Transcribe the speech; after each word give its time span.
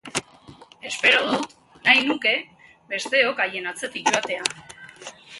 Espero 0.91 1.17
dut, 1.25 1.51
nahi 1.87 2.01
nuke, 2.07 2.31
besteok 2.93 3.43
haien 3.45 3.69
atzetik 3.73 4.09
joatea! 4.15 4.49